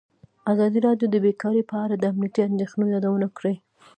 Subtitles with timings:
[0.51, 3.53] ازادي راډیو د بیکاري په اړه د امنیتي اندېښنو یادونه کړې.